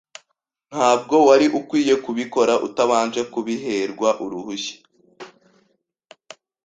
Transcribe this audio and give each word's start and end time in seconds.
Ntabwo 0.69 1.15
wari 1.27 1.47
ukwiye 1.59 1.93
kubikora 2.05 2.53
utabanje 2.67 3.21
kubiherwa 3.33 4.09
uruhushya. 4.23 4.77